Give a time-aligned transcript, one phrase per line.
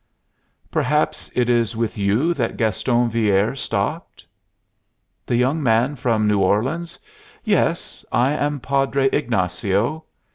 [0.71, 4.25] "Perhaps it is with you that Gaston Villere stopped?"
[5.27, 6.97] "The young man from New Orleans?
[7.43, 8.03] Yes.
[8.11, 10.05] I am Padre Ignacio."